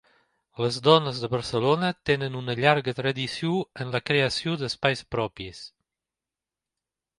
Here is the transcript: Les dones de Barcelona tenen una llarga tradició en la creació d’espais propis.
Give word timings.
Les 0.61 0.77
dones 0.85 1.19
de 1.23 1.27
Barcelona 1.33 1.91
tenen 2.11 2.39
una 2.39 2.55
llarga 2.61 2.95
tradició 3.01 3.61
en 3.85 3.93
la 3.97 4.03
creació 4.09 4.57
d’espais 4.65 5.07
propis. 5.19 5.63